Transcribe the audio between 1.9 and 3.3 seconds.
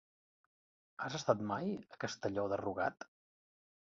a Castelló de Rugat?